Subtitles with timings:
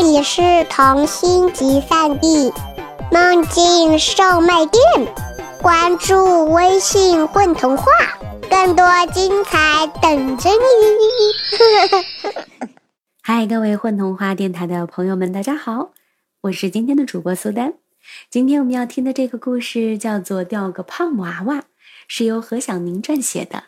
[0.00, 0.40] 这里是
[0.70, 2.52] 童心集散地，
[3.10, 4.80] 梦境售卖店。
[5.60, 7.84] 关注微信“混童话”，
[8.48, 10.56] 更多精彩等着你。
[13.22, 15.90] 嗨，各位混童话电台的朋友们，大家好，
[16.42, 17.74] 我是今天的主播苏丹。
[18.30, 21.56] 今天我们要听的这个故事叫做《掉个胖娃娃》，
[22.06, 23.64] 是由何小宁撰写的。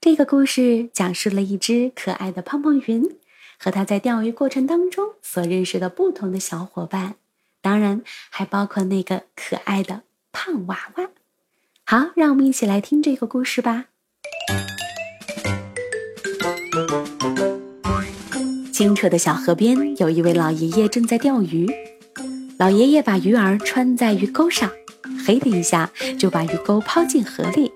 [0.00, 3.16] 这个故事讲述了一只可爱的胖胖云。
[3.58, 7.16] 和他在钓鱼过程当中所认识的不同的小伙伴，
[7.60, 11.10] 当然还包括那个可爱的胖娃娃。
[11.84, 13.86] 好，让我们一起来听这个故事吧。
[18.72, 21.68] 清澈的小河边，有一位老爷爷正在钓鱼。
[22.58, 24.70] 老爷爷把鱼儿穿在鱼钩上，
[25.26, 27.72] 嘿的一下就把鱼钩抛进河里。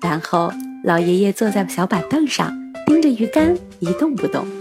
[0.00, 0.50] 然后，
[0.82, 2.50] 老爷爷坐在小板凳上，
[2.86, 4.59] 盯着鱼竿一动不动。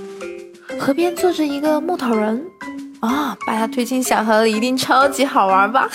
[0.80, 2.42] 河边坐着一个木头人，
[3.02, 5.90] 啊，把他推进小河里一定超级好玩吧？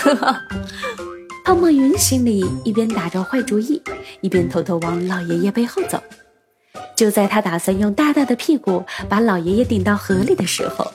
[1.44, 3.82] 胖胖云心里一边打着坏主意，
[4.20, 6.00] 一边偷偷往老爷爷背后走。
[6.94, 10.86] 就在他打算用大大的屁股把老爷爷顶到河里的时候，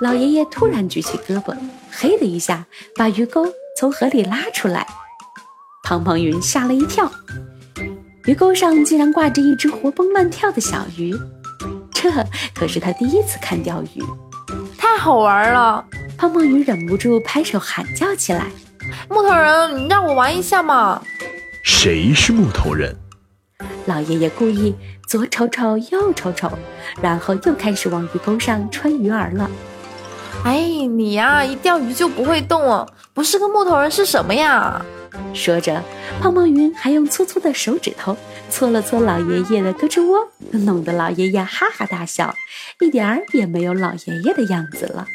[0.00, 1.56] 老爷爷突然举起胳膊，
[1.90, 2.66] 嘿的一下
[2.96, 3.46] 把鱼钩
[3.78, 4.86] 从河里拉出来。
[5.84, 7.10] 胖胖云吓了一跳，
[8.26, 11.14] 鱼钩上竟然挂着一只活蹦乱跳的小鱼。
[12.00, 12.08] 这
[12.54, 14.04] 可是他第一次看钓鱼，
[14.78, 15.84] 太好玩了！
[16.16, 18.46] 胖胖鱼忍不住拍手喊叫起来
[19.10, 21.02] ：“木头人，你让我玩一下嘛！”
[21.64, 22.96] 谁是木头人？
[23.86, 24.76] 老爷爷故意
[25.08, 26.48] 左瞅瞅右瞅瞅，
[27.02, 29.50] 然后又开始往鱼钩上穿鱼饵了。
[30.44, 34.80] 哎，你呀，一钓鱼就不会动哦，不是个木头人是什么呀？
[35.34, 35.82] 说着，
[36.20, 38.16] 胖胖鱼还用粗粗的手指头
[38.50, 42.34] 搓了搓老爷爷的胳肢窝，弄得老爷爷哈哈大笑，
[42.80, 45.06] 一点儿也没有老爷爷的样子了。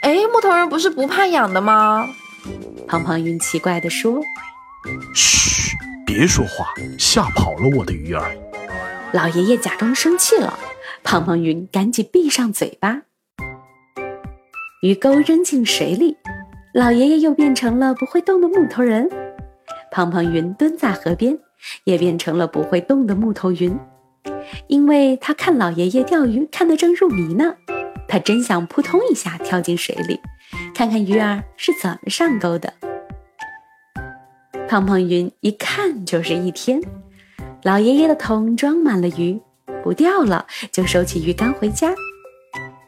[0.00, 2.06] 哎，木头人不是不怕痒的吗？
[2.86, 4.20] 胖胖云奇怪地说
[5.14, 5.74] ：“嘘，
[6.04, 8.36] 别说话，吓跑了我的鱼儿。”
[9.12, 10.58] 老爷爷假装生气了，
[11.02, 13.02] 胖胖云赶紧闭上嘴巴。
[14.82, 16.18] 鱼钩扔进水里，
[16.74, 19.08] 老爷爷又变成了不会动的木头人。
[19.90, 21.38] 胖胖云蹲在河边，
[21.84, 23.78] 也变成了不会动的木头云，
[24.66, 27.54] 因为他看老爷爷钓鱼看得正入迷呢，
[28.08, 30.20] 他真想扑通一下跳进水里，
[30.74, 32.72] 看看鱼儿是怎么上钩的。
[34.66, 36.80] 胖胖云一看就是一天，
[37.62, 39.40] 老爷爷的桶装满了鱼，
[39.82, 41.94] 不钓了就收起鱼竿回家。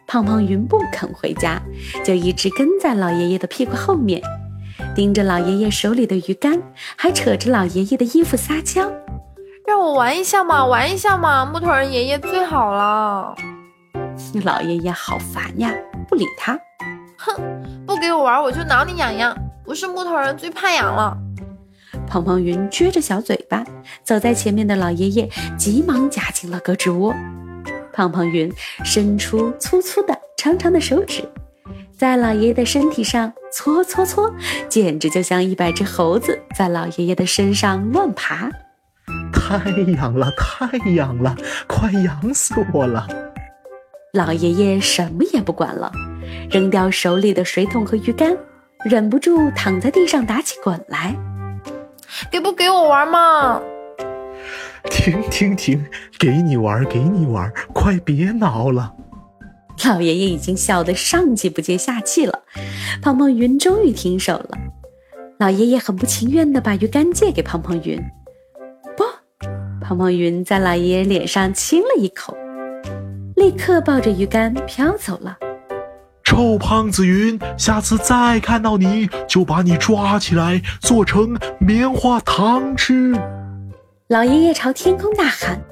[0.07, 1.61] 胖胖云不肯回家，
[2.05, 4.23] 就一直跟在老爷爷的屁股后面。
[4.95, 6.63] 盯着老爷爷手里的鱼竿，
[6.97, 8.91] 还扯着老爷爷的衣服撒娇，
[9.67, 11.45] 让我玩一下嘛，玩一下嘛！
[11.45, 13.35] 木头人爷爷最好了。
[14.45, 15.73] 老爷爷好烦呀，
[16.09, 16.59] 不理他。
[17.19, 17.35] 哼，
[17.87, 19.37] 不给我玩，我就挠你痒痒。
[19.65, 21.17] 不是木头人最怕痒了。
[22.07, 23.65] 胖胖云撅着小嘴巴，
[24.05, 25.29] 走在前面的老爷爷
[25.59, 27.13] 急忙夹进了胳肢窝。
[27.93, 28.53] 胖胖云
[28.85, 31.29] 伸出粗粗的、长长的手指。
[31.97, 34.31] 在老爷爷的身体上搓搓搓，
[34.69, 38.51] 简直就像一百只猴子在老爷爷的身上乱爬。
[39.33, 41.35] 太痒了，太痒了，
[41.67, 43.07] 快痒死我了！
[44.13, 45.91] 老爷爷什么也不管了，
[46.51, 48.37] 扔掉手里的水桶和鱼竿，
[48.85, 51.17] 忍不住躺在地上打起滚来。
[52.31, 53.59] 给不给我玩嘛？
[54.91, 55.83] 停停停！
[56.19, 58.93] 给你玩，给你玩，快别挠了！
[59.85, 62.43] 老爷爷已经笑得上气不接下气了，
[63.01, 64.51] 胖胖云终于停手了。
[65.39, 67.97] 老爷爷很不情愿地把鱼竿借给胖胖云。
[68.97, 69.05] 不，
[69.81, 72.37] 胖胖云在老爷爷脸上亲了一口，
[73.37, 75.37] 立刻抱着鱼竿飘走了。
[76.25, 83.15] 臭胖子云，下次再看到你就把你抓起来做成棉花糖吃！
[84.09, 85.63] 老爷爷朝天空大喊。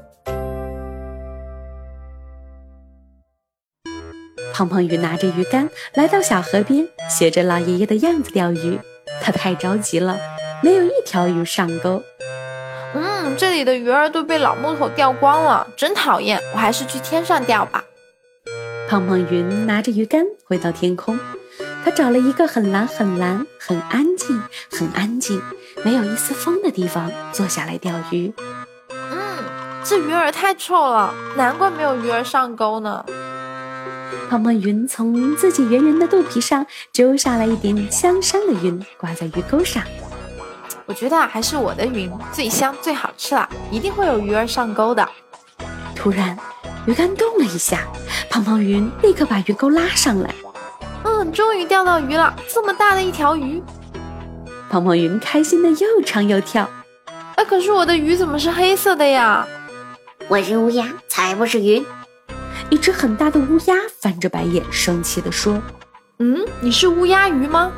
[4.54, 8.78] 胖胖鱼拿着鱼竿来到小河边，学着老爷爷的样子钓鱼。
[9.20, 10.17] 他太着急了，
[10.62, 12.00] 没有一条鱼上钩。
[12.94, 16.40] 嗯，这里的鱼儿都被老木头钓光了，真讨厌！
[16.52, 17.82] 我还是去天上钓吧。
[18.88, 21.19] 胖胖云拿着鱼竿回到天空，
[21.84, 24.40] 他找了一个很蓝、很蓝、很安静、
[24.70, 25.43] 很安静、
[25.82, 28.32] 没有一丝风的地方坐下来钓鱼。
[28.90, 29.19] 嗯，
[29.82, 33.05] 这鱼儿太臭了，难怪没有鱼儿上钩呢。
[34.28, 39.82] 胖胖云从自己圆圆的肚皮上揪下来一点香香的云，挂在鱼钩上。
[40.86, 45.08] 我觉得还是我的云最香最好吃了，一定会有鱼儿上钩的。
[45.94, 46.36] 突然，
[46.86, 47.86] 鱼竿动了一下，
[48.28, 50.34] 胖胖云立刻把鱼钩拉上来。
[51.04, 53.62] 嗯终于钓到鱼了，这么大的一条鱼！
[54.68, 56.68] 胖胖云开心的又唱又跳。
[57.36, 59.46] 哎，可是我的鱼怎么是黑色的呀？
[60.28, 61.84] 我是乌鸦，才不是鱼。
[62.75, 65.62] 一只很大的乌鸦翻着白眼，生气地说
[66.19, 67.71] ：“嗯，你是乌鸦鱼吗？”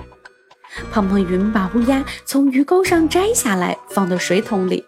[0.91, 4.87] 胖胖云把乌鸦从鱼钩上摘下来，放到水桶里。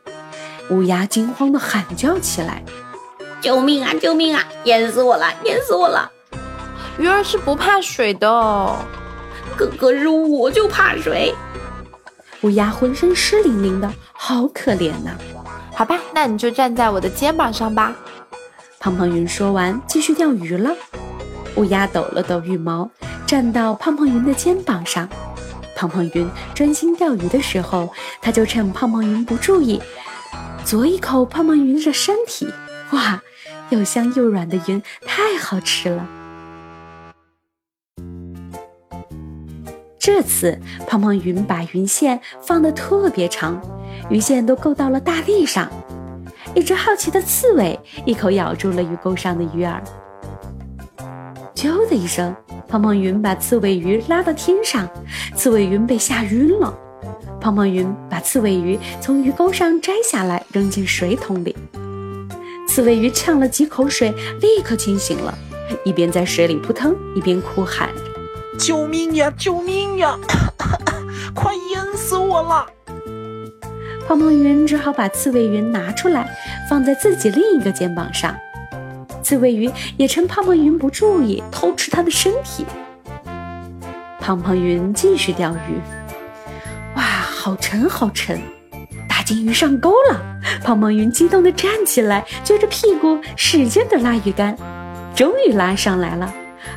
[0.71, 2.65] 乌鸦惊慌地喊叫起来
[3.43, 3.93] ：“救命啊！
[4.01, 4.43] 救命啊！
[4.65, 5.27] 淹死我了！
[5.45, 6.11] 淹死我了！”
[6.99, 8.77] 鱼儿是不怕水的，
[9.59, 11.35] 可可是我就怕水。
[12.41, 15.11] 乌鸦浑身湿淋淋的，好可怜呐！
[15.75, 17.95] 好吧，那你就站在我的肩膀上吧。
[18.81, 20.71] 胖胖云说完，继续钓鱼了。
[21.57, 22.89] 乌鸦抖了抖羽毛，
[23.27, 25.09] 站到胖胖云的肩膀上。
[25.75, 27.89] 胖胖云专心钓鱼的时候，
[28.23, 29.81] 他就趁胖胖云不注意，
[30.65, 32.49] 啄一口胖胖云的身体。
[32.93, 33.21] 哇，
[33.71, 36.07] 又香又软的云，太好吃了！
[39.99, 43.61] 这次胖胖云把云线放得特别长，
[44.09, 45.69] 鱼线都够到了大地上。
[46.59, 49.81] 一只好奇的刺猬一口咬住了鱼钩上的鱼饵，
[51.55, 52.35] 啾的一声，
[52.67, 54.89] 胖胖云把刺猬鱼拉到天上，
[55.37, 56.77] 刺猬云被吓晕了。
[57.41, 61.55] 胖胖云把刺猬鱼从鱼钩上摘下来，扔进水桶里。
[62.67, 65.33] 刺猬鱼呛了几口水，立刻清醒了，
[65.85, 67.89] 一边在水里扑腾，一边哭喊。
[68.59, 69.33] 救命呀！
[69.39, 70.19] 救命呀！
[71.33, 72.67] 快淹死我了！
[74.09, 76.27] 胖胖云只好把刺猬云拿出来，
[76.67, 78.35] 放在自己另一个肩膀上。
[79.23, 82.65] 刺猬鱼也趁胖胖云不注意，偷吃它的身体。
[84.19, 85.79] 胖胖云继续钓鱼。
[86.97, 88.41] 哇，好沉，好沉！
[89.07, 90.19] 大金鱼上钩了！
[90.65, 94.57] 胖胖云激动地站起来，撅着屁股使劲地拉鱼竿，
[95.15, 96.33] 终于拉上来了。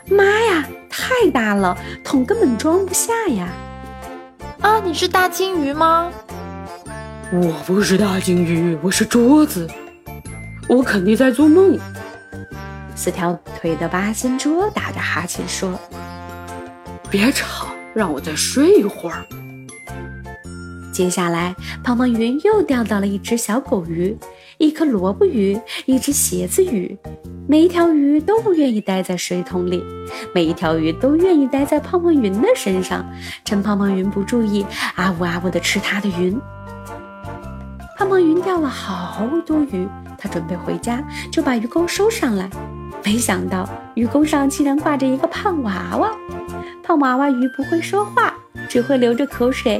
[0.09, 0.67] 妈呀！
[0.89, 3.47] 太大了，桶根本装不下呀！
[4.59, 6.11] 啊，你是大金鱼吗？
[7.33, 9.65] 我不是大金鱼，我是桌子。
[10.67, 11.79] 我肯定在做梦。
[12.93, 15.79] 四条腿的八仙桌打着哈欠说
[17.09, 19.25] ：“别吵，让我再睡一会儿。”
[20.91, 24.17] 接下来，胖胖云又钓到了一只小狗鱼、
[24.57, 26.97] 一颗萝卜鱼、一只鞋子鱼。
[27.47, 29.81] 每一条鱼都不愿意待在水桶里，
[30.35, 33.09] 每一条鱼都愿意待在胖胖云的身上，
[33.45, 36.37] 趁胖胖云不注意，啊呜啊呜的吃它的云。
[38.01, 39.87] 胖胖云钓了好多鱼，
[40.17, 42.49] 他准备回家，就把鱼钩收上来，
[43.05, 46.11] 没想到鱼钩上竟然挂着一个胖娃娃。
[46.81, 48.33] 胖娃娃鱼不会说话，
[48.67, 49.77] 只会流着口水，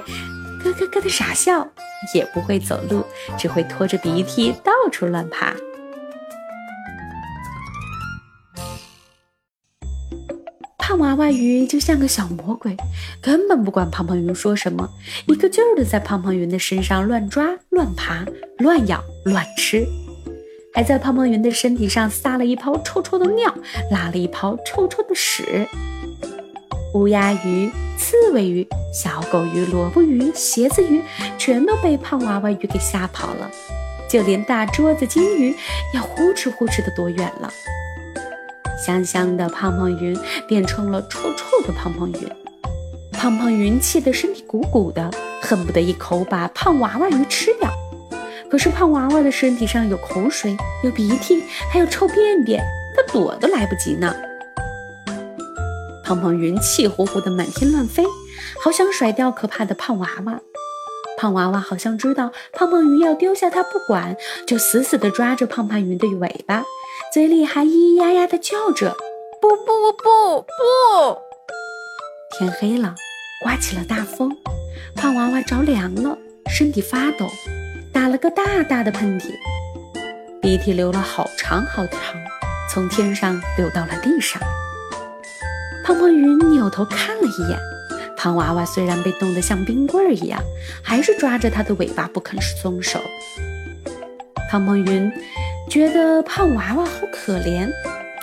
[0.63, 1.68] 咯咯咯的傻笑，
[2.13, 3.03] 也不会走路，
[3.39, 5.56] 只会拖着鼻涕到处乱爬。
[10.91, 12.75] 胖娃娃鱼就像个小魔鬼，
[13.21, 14.89] 根本不管胖胖鱼说什么，
[15.25, 18.25] 一个劲儿的在胖胖云的身上乱抓、乱爬、
[18.57, 19.88] 乱咬、乱吃，
[20.73, 23.55] 还在胖胖云的身体上撒了一泡臭臭的尿，
[23.89, 25.65] 拉了一泡臭臭的屎。
[26.93, 31.01] 乌鸦鱼、刺猬鱼、小狗鱼、萝卜鱼、鞋子鱼，
[31.38, 33.49] 全都被胖娃娃鱼给吓跑了，
[34.09, 35.55] 就连大桌子金鱼
[35.93, 37.49] 也呼哧呼哧的躲远了。
[38.83, 40.17] 香香的胖胖云
[40.47, 42.27] 变成了臭臭的胖胖云，
[43.11, 47.69] 胖胖云气得身体鼓鼓的，恨不得一口把胖娃娃鱼吃掉。
[48.50, 52.63] 可是胖娃娃的身体上有口水、有鼻涕，还有臭便便，
[52.95, 54.13] 它躲都来不及呢。
[56.03, 58.03] 胖胖云气呼呼的满天乱飞，
[58.63, 60.41] 好想甩掉可怕的胖娃娃。
[61.17, 66.63] 胖娃娃好像知道胖胖云要丢下它不管，就死死地抓着胖胖云的尾巴。
[67.12, 68.96] 嘴里还咿咿呀呀地叫着
[69.41, 71.22] ：“不不不不不！”
[72.32, 72.96] 天黑了，
[73.44, 74.32] 刮起了大风，
[74.96, 76.18] 胖娃娃着凉了，
[76.50, 77.30] 身体发抖，
[77.91, 79.34] 打了个大大的喷嚏，
[80.41, 82.00] 鼻涕流了好长好长，
[82.74, 84.41] 从天上流到了地上。
[85.84, 87.60] 胖胖云扭头看了一眼，
[88.15, 90.41] 胖娃娃虽然被冻得像冰棍儿一样，
[90.82, 93.01] 还是抓着它的尾巴不肯松手。
[94.50, 95.12] 胖胖云。
[95.71, 97.65] 觉得胖娃娃好可怜，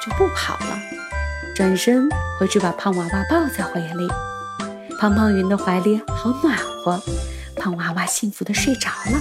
[0.04, 0.78] 就不跑了，
[1.56, 2.06] 转身
[2.38, 4.06] 回去把胖娃娃抱在怀里。
[5.00, 7.02] 胖胖云的怀里好暖和，
[7.56, 9.18] 胖娃娃幸福的睡着了。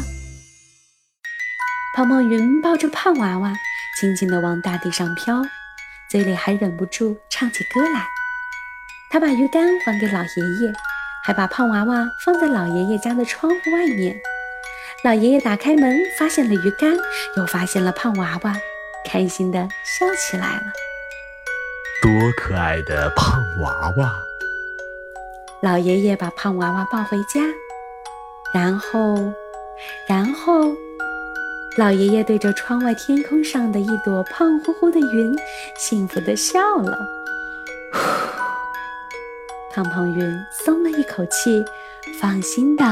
[1.95, 3.53] 胖胖云抱着胖娃娃，
[3.97, 5.41] 轻轻地往大地上飘，
[6.11, 8.05] 嘴里还忍不住唱起歌来。
[9.09, 10.73] 他把鱼竿还给老爷爷，
[11.23, 14.17] 还把胖娃娃放在老爷爷家的窗户外面。
[15.03, 16.97] 老爷爷打开门，发现了鱼竿，
[17.37, 18.53] 又发现了胖娃娃，
[19.05, 20.61] 开心的笑起来了。
[22.01, 24.11] 多可爱的胖娃娃！
[25.61, 27.41] 老爷爷把胖娃娃抱回家，
[28.51, 29.31] 然后，
[30.07, 30.75] 然后，
[31.77, 35.35] 老爷爷对着窗外天空上的一朵胖乎乎的云，
[35.77, 36.97] 幸福的笑了。
[39.73, 41.63] 胖胖云松了一口气，
[42.19, 42.83] 放心的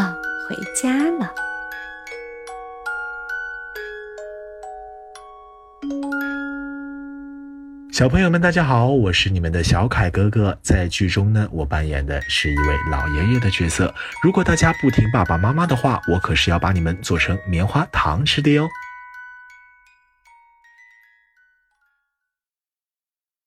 [0.48, 1.34] 回家了。
[7.96, 10.60] 小朋友们，大家好，我是你们的小凯哥哥。
[10.62, 13.96] 在剧中呢，我扮演的是一位老爷爷的角色。
[14.22, 18.68] 如果大家不听爸爸妈妈的话，我可是要把你们做成棉花糖吃的哟。